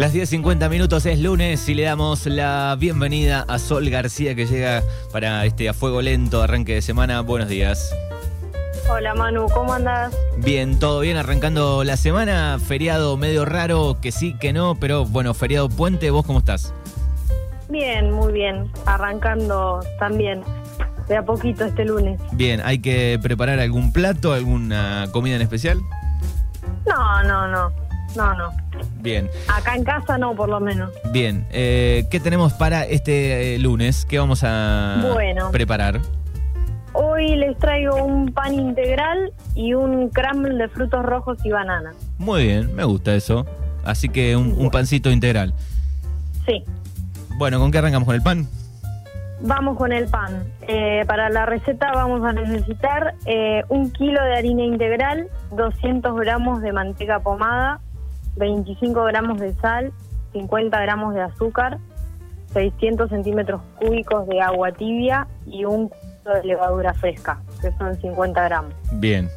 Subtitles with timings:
[0.00, 4.82] Las 10.50 minutos es lunes y le damos la bienvenida a Sol García que llega
[5.12, 7.20] para este a fuego lento arranque de semana.
[7.20, 7.94] Buenos días.
[8.88, 10.16] Hola Manu, ¿cómo andás?
[10.38, 15.34] Bien, todo bien, arrancando la semana, feriado medio raro, que sí, que no, pero bueno,
[15.34, 16.72] feriado puente, ¿vos cómo estás?
[17.68, 20.42] Bien, muy bien, arrancando también
[21.08, 22.18] de a poquito este lunes.
[22.32, 25.78] Bien, ¿hay que preparar algún plato, alguna comida en especial?
[26.86, 27.70] No, no, no,
[28.16, 28.69] no, no.
[29.00, 29.30] Bien.
[29.48, 30.90] Acá en casa no, por lo menos.
[31.12, 34.04] Bien, eh, ¿qué tenemos para este eh, lunes?
[34.04, 35.50] ¿Qué vamos a Bueno.
[35.50, 36.00] preparar?
[36.92, 41.92] Hoy les traigo un pan integral y un crumble de frutos rojos y banana.
[42.18, 43.46] Muy bien, me gusta eso.
[43.84, 45.54] Así que un, un pancito integral.
[46.46, 46.64] Sí,
[47.38, 48.06] Bueno, ¿con qué arrancamos?
[48.06, 48.48] ¿Con el pan?
[49.42, 50.44] vamos con el pan.
[50.68, 56.60] Eh, para la receta vamos a necesitar eh, un kilo de harina integral, 200 gramos
[56.60, 57.80] de manteca pomada,
[58.36, 59.92] 25 gramos de sal,
[60.32, 61.78] 50 gramos de azúcar,
[62.52, 68.42] 600 centímetros cúbicos de agua tibia y un kilo de levadura fresca, que son 50
[68.44, 68.72] gramos.
[68.92, 69.28] Bien.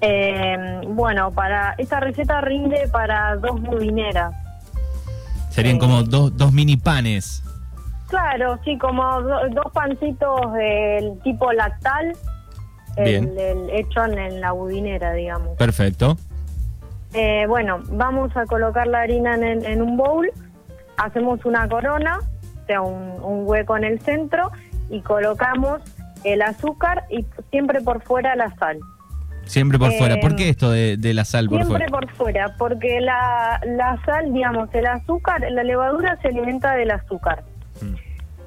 [0.00, 4.34] Eh, bueno, para esta receta rinde para dos budineras.
[5.50, 5.78] Serían Eh.
[5.78, 7.42] como dos, dos mini panes.
[8.08, 12.12] Claro, sí, como do- dos pancitos del tipo lactal,
[12.96, 13.34] el, Bien.
[13.38, 15.56] el hecho en, en la budinera, digamos.
[15.56, 16.16] Perfecto.
[17.14, 20.30] Eh, bueno, vamos a colocar la harina en, un bowl,
[20.96, 22.18] hacemos una corona,
[22.62, 24.50] o sea, un, un hueco en el centro,
[24.90, 25.80] y colocamos
[26.24, 28.78] el azúcar y siempre por fuera la sal.
[29.44, 30.16] Siempre por Eh, fuera.
[30.20, 32.06] ¿Por qué esto de, de la sal por Siempre fuera?
[32.06, 37.44] por fuera, porque la, la sal, digamos, el azúcar, la levadura se alimenta del azúcar.
[37.82, 37.94] Mm.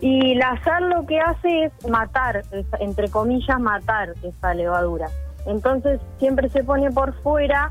[0.00, 5.08] Y la sal lo que hace es matar, es- entre comillas, matar esa levadura.
[5.46, 7.70] Entonces siempre se pone por fuera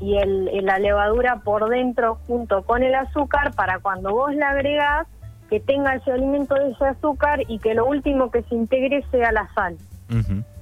[0.00, 4.50] y el, y la levadura por dentro junto con el azúcar para cuando vos la
[4.50, 5.06] agregás
[5.50, 9.32] que tenga ese alimento de ese azúcar y que lo último que se integre sea
[9.32, 9.76] la sal.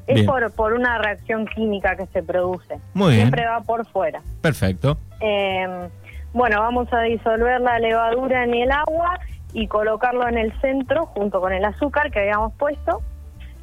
[0.06, 0.26] Es Bien.
[0.26, 2.78] por, por una reacción química que se produce.
[2.94, 3.22] Muy bien.
[3.22, 4.22] Siempre va por fuera.
[4.40, 4.96] Perfecto.
[5.20, 5.88] Eh,
[6.32, 9.18] bueno, vamos a disolver la levadura en el agua
[9.52, 13.02] y colocarlo en el centro junto con el azúcar que habíamos puesto.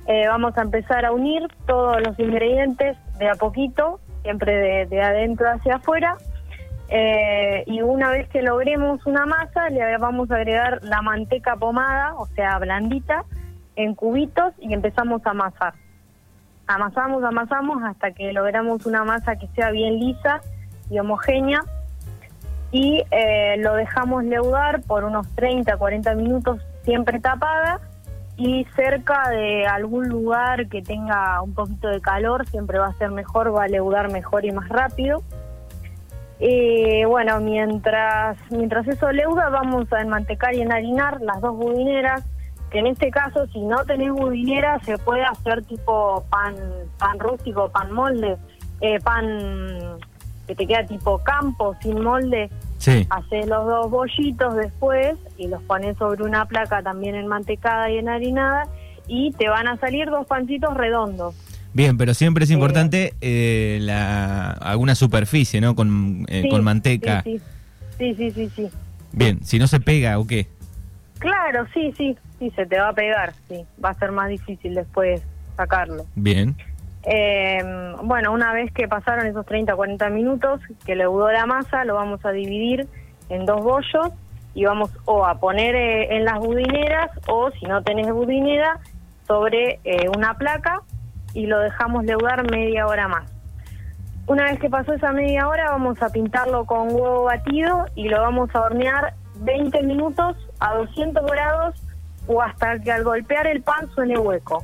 [0.08, 5.02] Eh, vamos a empezar a unir todos los ingredientes de a poquito, siempre de, de
[5.02, 6.18] adentro hacia afuera.
[6.90, 12.14] Eh, y una vez que logremos una masa, le vamos a agregar la manteca pomada,
[12.16, 13.26] o sea, blandita,
[13.76, 15.74] en cubitos y empezamos a amasar.
[16.68, 20.42] Amasamos, amasamos hasta que logramos una masa que sea bien lisa
[20.90, 21.62] y homogénea
[22.72, 27.80] y eh, lo dejamos leudar por unos 30, 40 minutos siempre tapada
[28.36, 33.12] y cerca de algún lugar que tenga un poquito de calor siempre va a ser
[33.12, 35.22] mejor, va a leudar mejor y más rápido.
[36.40, 42.24] Y bueno, mientras, mientras eso leuda vamos a enmantecar y enharinar las dos budineras,
[42.72, 46.56] que en este caso si no tenés budinera se puede hacer tipo pan,
[46.98, 48.36] pan rústico, pan molde,
[48.82, 50.00] eh, pan
[50.48, 52.50] que te queda tipo campo sin molde,
[52.84, 53.08] Sí.
[53.12, 58.68] haces los dos bollitos después y los pones sobre una placa también enmantecada y enharinada
[59.08, 61.34] y te van a salir dos pancitos redondos.
[61.72, 65.76] Bien, pero siempre es importante eh, la, alguna superficie, ¿no?
[65.76, 67.24] Con, eh, Sí, con manteca.
[67.24, 67.40] Sí,
[67.98, 68.70] sí, sí, sí, sí.
[69.14, 70.48] Bien, si no se pega o qué.
[71.20, 73.64] Claro, sí, sí, sí, se te va a pegar, sí.
[73.84, 75.22] Va a ser más difícil después
[75.56, 76.06] sacarlo.
[76.16, 76.54] Bien.
[77.06, 77.62] Eh,
[78.04, 82.24] bueno, una vez que pasaron esos 30, 40 minutos que leudó la masa, lo vamos
[82.26, 82.88] a dividir
[83.30, 84.10] en dos bollos
[84.54, 88.80] y vamos o a poner eh, en las budineras o si no tenés budinera
[89.28, 90.82] sobre eh, una placa
[91.34, 93.32] y lo dejamos leudar media hora más.
[94.26, 98.22] Una vez que pasó esa media hora vamos a pintarlo con huevo batido y lo
[98.22, 101.76] vamos a hornear 20 minutos a 200 grados
[102.28, 104.64] o hasta que al golpear el pan suene hueco.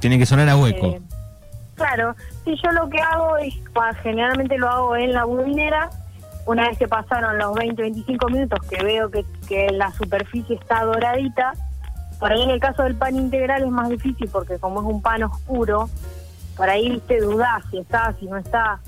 [0.00, 0.86] Tiene que sonar a hueco.
[0.86, 1.00] Eh,
[1.74, 2.14] claro,
[2.44, 3.54] si yo lo que hago es,
[4.02, 5.90] generalmente lo hago en la budinera,
[6.46, 10.84] una vez que pasaron los 20, 25 minutos que veo que, que la superficie está
[10.84, 11.52] doradita,
[12.18, 15.02] por ahí en el caso del pan integral es más difícil porque como es un
[15.02, 15.88] pan oscuro,
[16.56, 18.80] por ahí viste dudás si está, si no está.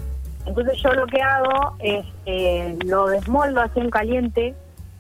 [0.47, 4.55] Entonces yo lo que hago es eh, lo desmoldo así en caliente,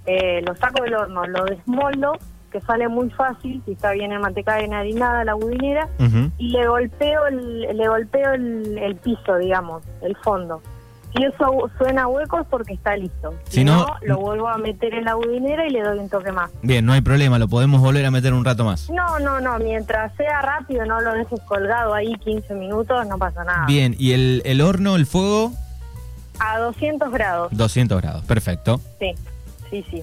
[0.05, 2.19] eh, lo saco del horno, lo desmoldo,
[2.51, 6.31] que sale muy fácil, si está bien mantecada y enharinada la budinera, Ujú.
[6.39, 10.63] y le golpeo el, le golpeo el, el piso, digamos, el fondo.
[11.17, 13.35] Si eso suena hueco es porque está listo.
[13.45, 16.09] Si Si, no- no, lo vuelvo a meter en la budinera y le doy un
[16.11, 16.51] toque más.
[16.63, 18.91] Bien, no hay problema, lo podemos volver a meter un rato más.
[18.91, 23.43] No, no, no, mientras sea rápido, no lo dejes colgado ahí 15 minutos, no pasa
[23.45, 23.65] nada.
[23.67, 25.53] Bien, ¿y el, el horno, el fuego?
[26.41, 27.49] A 200 grados.
[27.53, 28.79] 200 grados, perfecto.
[28.99, 29.15] Sí,
[29.71, 30.03] sí, sí.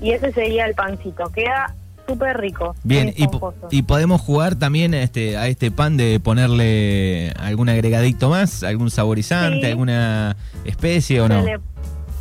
[0.00, 1.30] Y ese sería el pancito.
[1.30, 1.74] Queda
[2.06, 2.74] súper rico.
[2.84, 3.26] Bien, y,
[3.70, 9.66] y, podemos jugar también este, a este pan de ponerle algún agregadito más, algún saborizante,
[9.66, 11.42] alguna especie o no.
[11.42, 11.58] Le,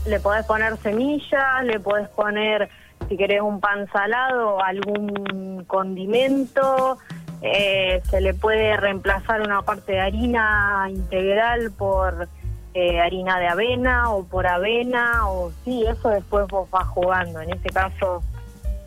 [0.07, 2.69] le podés poner semillas, le podés poner,
[3.07, 6.97] si querés, un pan salado, algún condimento.
[7.41, 12.27] Eh, se le puede reemplazar una parte de harina integral por
[12.75, 17.39] eh, harina de avena o por avena o sí, eso después vos vas jugando.
[17.39, 18.21] En este caso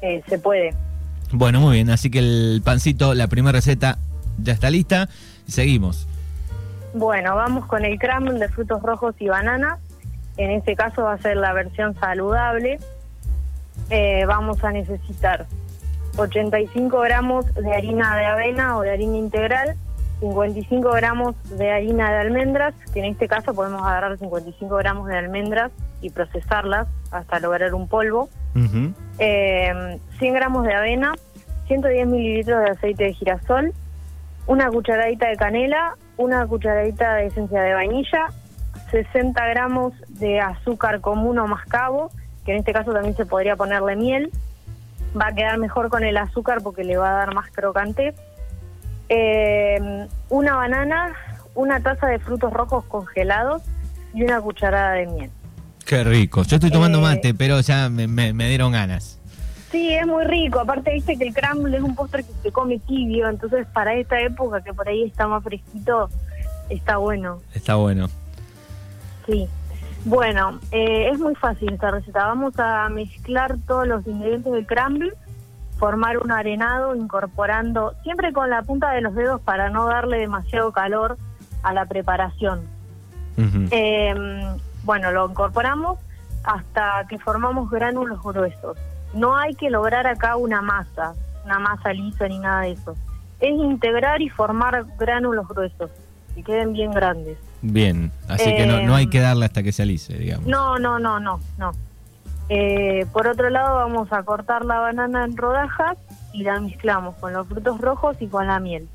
[0.02, 0.75] eh, se puede.
[1.32, 1.90] Bueno, muy bien.
[1.90, 3.99] Así que el pancito, la primera receta
[4.37, 5.08] ya está lista.
[5.46, 6.06] Seguimos.
[6.93, 9.79] Bueno, vamos con el crumble de frutos rojos y banana.
[10.37, 12.79] En este caso va a ser la versión saludable.
[13.88, 15.46] Eh, vamos a necesitar
[16.17, 19.76] 85 gramos de harina de avena o de harina integral,
[20.20, 25.17] 55 gramos de harina de almendras, que en este caso podemos agarrar 55 gramos de
[25.17, 25.70] almendras
[26.00, 31.12] y procesarlas hasta lograr un polvo, 100 eh, gramos de avena,
[31.67, 33.73] 110 mililitros de aceite de girasol,
[34.47, 38.29] una cucharadita de canela, una cucharadita de esencia de vainilla,
[38.91, 42.11] 60 gramos de azúcar común o mascabo,
[42.44, 44.32] que en este caso también se podría ponerle miel,
[45.19, 48.15] va a quedar mejor con el azúcar porque le va a dar más crocante.
[49.08, 51.14] Eh, una banana,
[51.55, 53.62] una taza de frutos rojos congelados
[54.14, 55.31] y una cucharada de miel.
[55.84, 56.43] Qué rico.
[56.43, 59.19] Yo estoy tomando eh, mate, pero ya me, dieron ganas.
[59.70, 60.60] Sí, es muy rico.
[60.60, 64.20] Aparte, viste que el crumble es un postre que se come tibio, entonces para esta
[64.20, 66.10] época que por ahí está más fresquito,
[66.69, 67.40] está bueno.
[67.55, 68.08] Está bueno.
[69.26, 69.49] Sí.
[70.05, 72.26] Bueno, eh, es muy fácil esta receta.
[72.26, 75.12] Vamos a mezclar todos los ingredientes del crumble,
[75.78, 80.72] formar un arenado incorporando siempre con la punta de los dedos para no darle demasiado
[80.72, 81.16] calor
[81.62, 82.62] a la preparación.
[83.70, 84.40] Em,
[84.82, 85.98] bueno, lo incorporamos
[86.42, 88.76] hasta que formamos gránulos gruesos.
[89.14, 91.14] No hay que lograr acá una masa,
[91.44, 92.96] una masa lisa ni nada de eso.
[93.38, 95.90] Es integrar y formar gránulos gruesos,
[96.34, 97.38] que queden bien grandes.
[97.62, 100.46] Bien, así que no, hay que darle hasta que se alice, digamos.
[100.46, 101.72] No, no, no, no, no.
[102.48, 105.98] Eh, por otro lado, vamos a cortar la banana en rodajas
[106.32, 108.88] y la mezclamos con los frutos rojos y con la miel.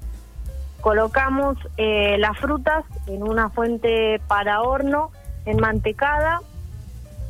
[0.81, 5.11] Colocamos eh, las frutas en una fuente para horno
[5.45, 6.41] enmantecada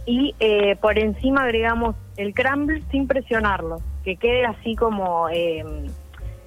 [0.05, 5.27] y eh, por encima agregamos el crumble sin presionarlo, que quede así como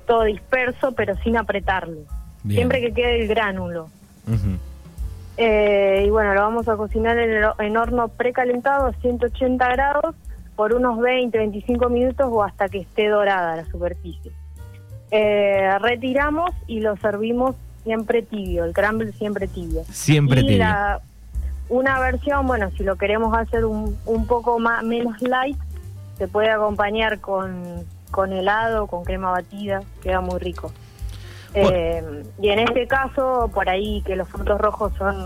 [0.06, 2.00] todo disperso pero sin apretarlo.
[2.48, 3.88] Siempre que quede el gránulo.
[5.36, 10.14] Eh, y bueno, lo vamos a cocinar en, horno precalentado a 180 grados
[10.54, 14.32] por unos 20, 25 minutos o hasta que esté dorada la superficie.
[15.10, 17.54] Eh, retiramos y lo servimos
[17.84, 19.84] siempre tibio, el crumble siempre tibio.
[19.84, 20.66] Siempre tibio.
[21.68, 25.58] una versión, bueno, si lo queremos hacer un, un poco más menos light,
[26.16, 30.72] se puede acompañar con, con helado, con crema batida, queda muy rico.
[31.54, 35.16] Eh, y en este caso, por ahí que los frutos rojos son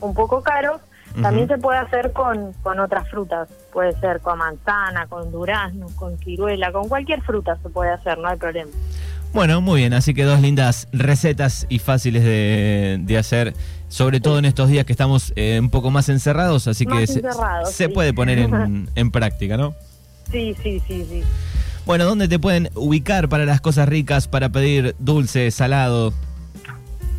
[0.00, 0.80] un poco caros,
[1.20, 3.48] también se puede hacer con, con otras frutas.
[3.72, 8.28] Puede ser con manzana, con durazno, con ciruela, con cualquier fruta se puede hacer, no
[8.28, 8.70] hay problema.
[9.32, 13.54] Bueno, muy bien, así que dos lindas recetas y fáciles de, hacer,
[13.88, 17.88] sobre todo en estos días que estamos eh, un poco más encerrados, así que se,
[17.88, 19.74] puede poner en, en práctica, ¿no?
[20.32, 21.24] Sí, sí, sí, sí.
[21.86, 26.12] Bueno, ¿dónde te pueden ubicar para las cosas ricas, para pedir dulce, salado?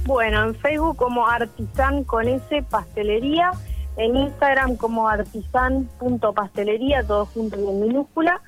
[0.06, 3.52] Bueno, en Facebook como Artisan con S Pastelería,
[3.98, 8.42] en Instagram como artisan.pastelería, todo junto y en minúscula,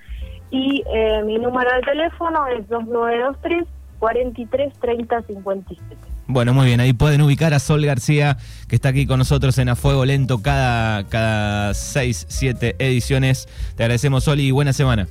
[0.50, 3.66] y eh, mi número de teléfono es 2923
[4.00, 5.96] 43 30 57.
[6.28, 9.70] Bueno, muy bien, ahí pueden ubicar a Sol García, que está aquí con nosotros en
[9.70, 13.48] A Fuego Lento cada, cada 6, 7 ediciones.
[13.76, 15.08] Te agradecemos, Sol, y buena semana.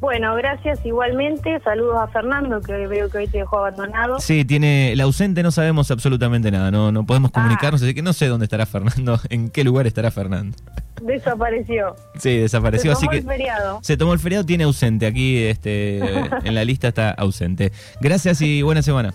[0.00, 1.58] Bueno, gracias igualmente.
[1.60, 4.20] Saludos a Fernando, que veo que hoy te dejó abandonado.
[4.20, 7.84] Sí, tiene el ausente, no sabemos absolutamente nada, no, no podemos comunicarnos, ah.
[7.84, 10.56] así que no sé dónde estará Fernando, en qué lugar estará Fernando.
[11.02, 11.96] Desapareció.
[12.18, 12.94] Sí, desapareció.
[12.94, 13.78] Se tomó así el feriado.
[13.82, 15.06] Se tomó el feriado, tiene ausente.
[15.06, 15.98] Aquí este,
[16.44, 17.72] en la lista está ausente.
[18.00, 19.14] Gracias y buena semana.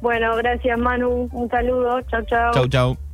[0.00, 1.28] Bueno, gracias Manu.
[1.32, 2.00] Un saludo.
[2.02, 2.52] Chau, chau.
[2.52, 2.96] Chau, chau.